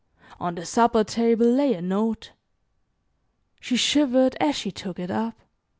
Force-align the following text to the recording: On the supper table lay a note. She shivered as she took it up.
On 0.39 0.55
the 0.55 0.65
supper 0.65 1.03
table 1.03 1.45
lay 1.45 1.75
a 1.75 1.79
note. 1.83 2.31
She 3.59 3.75
shivered 3.77 4.35
as 4.39 4.55
she 4.55 4.71
took 4.71 4.97
it 4.97 5.11
up. 5.11 5.35